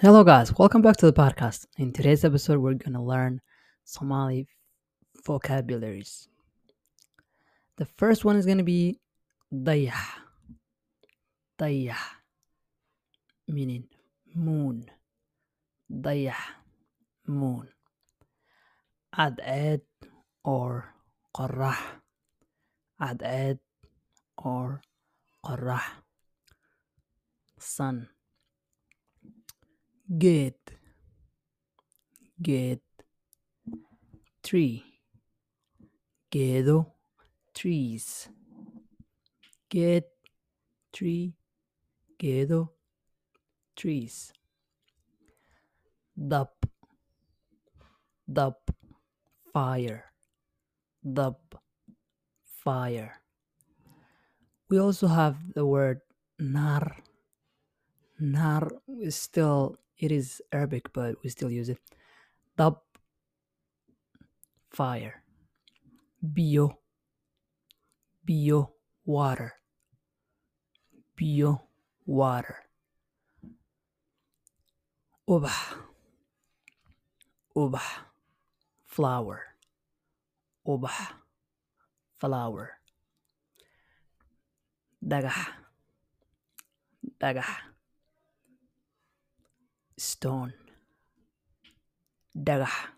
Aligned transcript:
Hello, 0.00 0.24
guys. 0.24 0.56
Welcome 0.56 0.80
back 0.80 0.96
to 0.96 1.04
the 1.04 1.12
podcast. 1.12 1.66
In 1.76 1.92
today's 1.92 2.24
episode, 2.24 2.56
we're 2.56 2.72
going 2.72 2.94
to 2.94 3.02
learn 3.02 3.42
Somali 3.84 4.48
vocabularies. 5.26 6.26
The 7.76 7.84
first 7.84 8.24
one 8.24 8.36
is 8.36 8.46
to 8.56 8.64
be 8.64 8.98
dayah. 9.52 9.92
Dayah, 11.58 12.00
meaning 13.46 13.88
moon. 14.34 14.88
Dayah, 15.92 16.48
moon. 17.26 17.68
Ad'ed 19.14 19.82
or 20.42 20.94
qarrah. 21.36 21.76
Ad'ed 22.98 23.58
or 24.38 24.80
qarrah. 25.44 25.84
Sun. 27.58 28.08
Gate. 30.18 30.72
Gate. 32.42 32.82
Tree. 34.42 34.82
Gedo. 36.32 36.86
Trees. 37.54 38.28
Gate. 39.68 40.10
Tree. 40.92 41.32
Gedo. 42.18 42.70
Trees. 43.76 44.32
Dub. 46.18 46.50
Dub. 48.26 48.56
Fire. 49.52 50.10
Dub. 51.00 51.38
Fire. 52.42 53.20
We 54.68 54.80
also 54.80 55.06
have 55.06 55.36
the 55.54 55.64
word 55.64 56.00
nar. 56.40 56.96
Nar 58.18 58.72
is 59.00 59.14
still 59.14 59.76
it 60.00 60.10
is 60.10 60.40
Arabic, 60.50 60.92
but 60.92 61.16
we 61.22 61.28
still 61.28 61.50
use 61.50 61.68
it. 61.68 61.78
Dab, 62.56 62.80
fire. 64.70 65.22
Bio, 66.22 66.78
bio, 68.24 68.72
water. 69.04 69.52
Bio, 71.16 71.60
water. 72.06 72.56
Ubah, 75.28 75.76
ubah, 77.54 77.90
flower. 78.86 79.40
Ubah, 80.66 81.12
flower. 82.18 82.80
Dagah, 85.00 85.60
dagah 87.20 87.69
stone. 90.00 90.54
Dhagax 92.46 92.88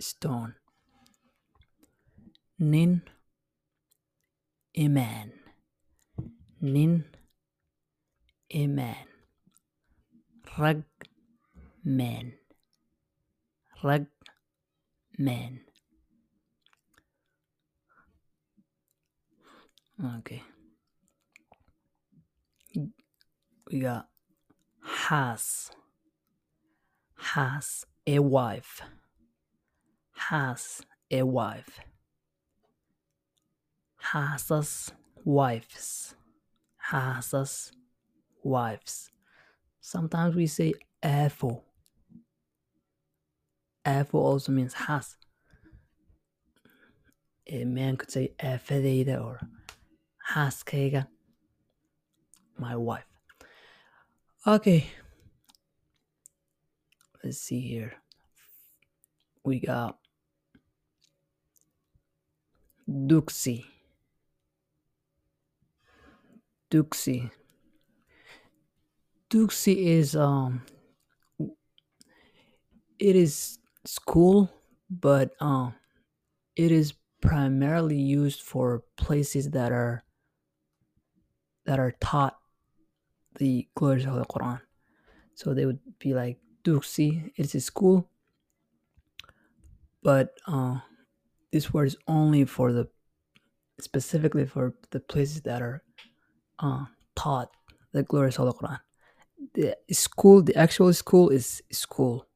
stone. 0.00 0.54
Nin. 2.58 3.02
Imaan 4.76 5.32
nin. 6.60 7.04
Imaan 8.52 9.08
rag. 10.58 10.84
Man. 11.84 12.32
Rag. 13.82 14.06
Man. 15.18 15.60
Okay 20.16 20.42
we 23.70 23.80
got 23.80 24.08
has 27.34 27.86
a 28.06 28.18
wife. 28.18 28.82
Has 30.16 30.82
a 31.10 31.22
wife. 31.22 31.78
Hasas 34.12 34.90
wives. 35.24 36.14
Hasas 36.90 37.70
wives. 38.42 39.10
Sometimes 39.80 40.34
we 40.34 40.46
say 40.46 40.74
afo 41.02 41.62
afo 43.84 44.18
also 44.18 44.50
means 44.52 44.74
has. 44.74 45.16
A 47.46 47.64
man 47.64 47.96
could 47.96 48.10
say 48.10 48.32
afadeyda 48.38 49.24
or 49.24 49.40
haskayga 50.32 51.06
my 52.58 52.74
wife. 52.74 53.06
Okay 54.46 54.90
let's 57.22 57.38
see 57.38 57.60
here. 57.60 57.94
We 59.44 59.60
got 59.60 59.98
Duxi. 62.88 63.64
Duxi. 66.70 67.30
Duxi 69.28 69.76
is 69.76 70.16
um 70.16 70.62
it 72.98 73.16
is 73.16 73.58
school, 73.84 74.50
but 74.88 75.32
um 75.40 75.74
it 76.56 76.72
is 76.72 76.94
primarily 77.20 77.98
used 77.98 78.40
for 78.40 78.82
places 78.96 79.50
that 79.50 79.72
are 79.72 80.02
that 81.66 81.78
are 81.78 81.92
taught 82.00 82.38
the 83.36 83.68
glories 83.74 84.06
of 84.06 84.14
the 84.14 84.24
Quran. 84.24 84.60
So 85.34 85.54
they 85.54 85.66
would 85.66 85.78
be 85.98 86.14
like 86.14 86.38
Duxi. 86.64 87.32
It's 87.36 87.54
a 87.54 87.60
school, 87.60 88.08
but 90.02 90.34
uh, 90.46 90.78
this 91.52 91.72
word 91.72 91.88
is 91.88 91.96
only 92.06 92.44
for 92.44 92.72
the 92.72 92.88
specifically 93.80 94.46
for 94.46 94.74
the 94.90 95.00
places 95.00 95.42
that 95.42 95.62
are 95.62 95.82
uh, 96.58 96.84
taught 97.16 97.50
the 97.92 98.02
glorious 98.02 98.36
Holy 98.36 98.52
Quran. 98.52 98.78
The 99.54 99.74
school, 99.90 100.42
the 100.42 100.54
actual 100.56 100.92
school 100.92 101.30
is 101.30 101.62
school, 101.72 102.26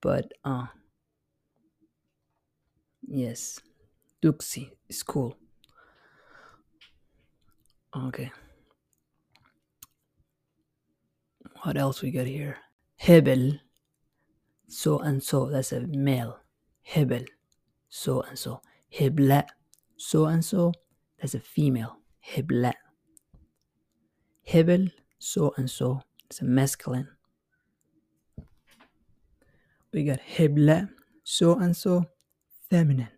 but 0.00 0.32
uh, 0.44 0.66
yes, 3.06 3.60
Duxi 4.22 4.70
school. 4.90 5.36
Okay. 7.94 8.30
What 11.62 11.76
else 11.76 12.02
we 12.02 12.10
got 12.10 12.26
here? 12.26 12.58
Hebel, 12.96 13.60
so 14.68 14.98
and 14.98 15.22
so, 15.22 15.46
that's 15.50 15.72
a 15.72 15.80
male. 15.86 16.40
Hebel, 16.82 17.24
so 17.88 18.22
and 18.22 18.38
so. 18.38 18.60
Hebla, 18.92 19.44
so 19.96 20.26
and 20.26 20.44
so, 20.44 20.72
that's 21.20 21.34
a 21.34 21.40
female. 21.40 21.98
Hebla. 22.26 22.72
Hebel, 24.46 24.88
so 25.18 25.52
and 25.56 25.70
so, 25.70 26.02
it's 26.30 26.40
a 26.40 26.44
masculine. 26.44 27.08
We 29.92 30.04
got 30.04 30.20
Hebla, 30.20 30.88
so 31.22 31.58
and 31.58 31.76
so, 31.76 32.06
feminine. 32.70 33.08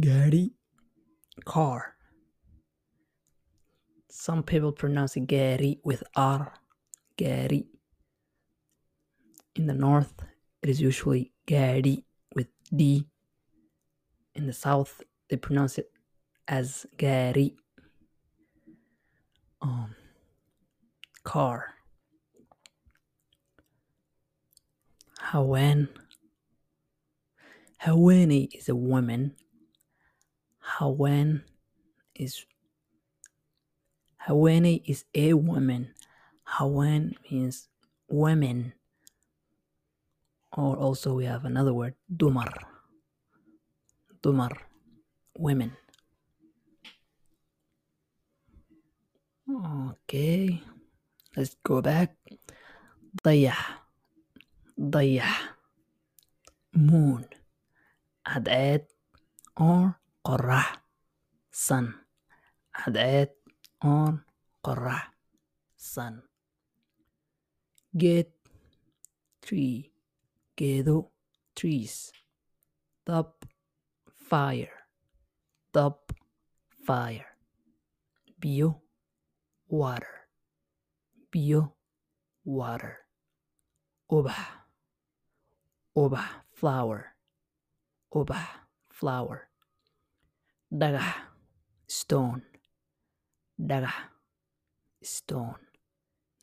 Gari, 0.00 0.52
car. 1.44 1.94
Some 4.10 4.42
people 4.42 4.72
pronounce 4.72 5.16
it 5.16 5.26
Gari 5.26 5.78
with 5.84 6.02
R. 6.16 6.52
Gari. 7.20 7.66
In 9.54 9.66
the 9.66 9.74
north, 9.74 10.14
it 10.62 10.70
is 10.70 10.80
usually 10.80 11.32
Gari 11.46 12.04
with 12.34 12.48
D. 12.74 13.06
In 14.34 14.46
the 14.46 14.54
south, 14.54 15.02
they 15.28 15.36
pronounce 15.36 15.76
it 15.76 15.90
as 16.48 16.86
Gari. 16.96 17.56
Um, 19.60 19.94
car. 21.22 21.74
Hawen. 25.20 25.88
Haweni 27.84 28.48
is 28.52 28.68
a 28.68 28.74
woman. 28.74 29.36
Hawen 30.58 31.42
is 32.14 32.44
Haweni 34.26 34.82
is 34.86 35.04
a 35.14 35.34
woman. 35.34 35.94
Hawen 36.50 37.14
means 37.30 37.68
women. 38.08 38.74
Or 40.50 40.74
also 40.76 41.14
we 41.14 41.24
have 41.30 41.44
another 41.44 41.72
word, 41.72 41.94
dumar. 42.10 42.50
Dumar, 44.20 44.50
women. 45.38 45.78
Okay, 49.46 50.62
let's 51.36 51.54
go 51.62 51.80
back. 51.80 52.18
Dayah, 53.22 53.78
dayah, 54.78 55.54
moon, 56.74 57.26
ad'ed 58.26 58.86
or 59.58 59.98
qorah, 60.22 60.82
sun, 61.50 61.94
ad'ed 62.86 63.34
or 63.82 64.22
qorah, 64.62 65.14
sun. 65.74 66.29
Get 67.96 68.30
tree. 69.42 69.90
Geedo 70.56 71.08
trees. 71.56 72.12
Dab 73.06 73.32
fire. 74.06 74.86
Dab 75.72 75.96
fire. 76.86 77.36
Biyo 78.40 78.80
water. 79.68 80.28
Biyo 81.32 81.72
water. 82.44 82.98
Ubax 84.10 84.60
ubax 85.96 86.28
flower. 86.52 87.16
Ubax 88.14 88.46
flower. 88.90 89.48
Dhagax 90.72 91.14
stone. 91.86 92.42
Dhagax 93.58 94.08
stone. 95.02 95.66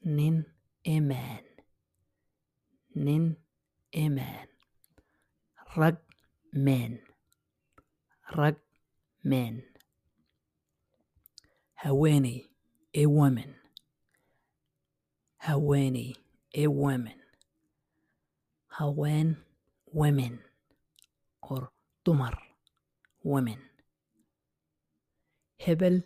Nin 0.04 0.46
a 0.88 1.00
man. 1.02 1.40
Nin 2.96 3.36
a 3.94 4.10
man. 4.10 4.48
Rag 5.76 5.98
men. 6.54 7.00
Rag 8.36 8.56
men. 9.24 9.64
Haweeney 11.84 12.46
a 12.94 13.06
woman. 13.06 13.56
Haweeney 15.46 16.16
a 16.56 16.68
woman. 16.68 17.20
Haween 18.80 19.38
women 19.92 20.40
or 21.42 21.70
dumar 22.06 22.38
women. 23.24 23.60
Hebel 25.60 26.04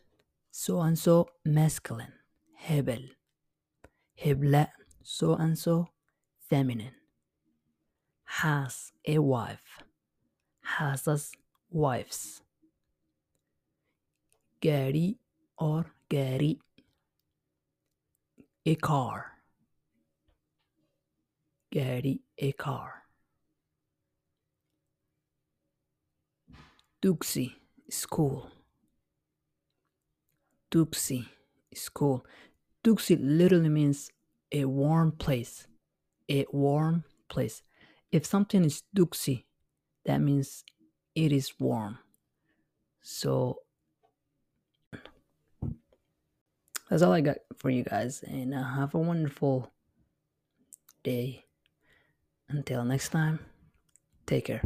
so 0.49 0.81
and 0.81 0.97
so 0.97 1.29
masculine. 1.45 2.13
Hebel. 2.55 3.20
Hebla 4.23 4.67
so 5.01 5.33
and 5.33 5.57
so 5.57 5.89
feminine. 6.47 6.93
Has 8.25 8.91
a 9.07 9.17
wife. 9.17 9.83
Hasas 10.77 11.31
wives. 11.71 12.41
Gary 14.59 15.17
or 15.57 15.85
Gary. 16.07 16.59
A 18.63 18.75
car. 18.75 19.31
Gary 21.71 22.21
a 22.37 22.51
car. 22.51 23.03
Duxie 27.01 27.55
school. 27.89 28.51
Duxie 30.69 31.25
school. 31.73 32.23
Duxie 32.83 33.17
literally 33.21 33.69
means 33.69 34.11
a 34.51 34.65
warm 34.65 35.11
place. 35.11 35.67
A 36.29 36.45
warm 36.51 37.03
place. 37.29 37.61
If 38.11 38.25
something 38.25 38.65
is 38.65 38.83
duxie, 38.95 39.45
that 40.05 40.19
means 40.19 40.63
it 41.15 41.31
is 41.31 41.53
warm. 41.59 41.99
So 43.01 43.59
that's 46.89 47.01
all 47.01 47.13
I 47.13 47.21
got 47.21 47.37
for 47.55 47.69
you 47.69 47.83
guys, 47.83 48.23
and 48.23 48.53
uh, 48.53 48.63
have 48.63 48.95
a 48.95 48.99
wonderful 48.99 49.71
day. 51.03 51.45
Until 52.49 52.83
next 52.83 53.09
time, 53.09 53.39
take 54.25 54.45
care. 54.45 54.61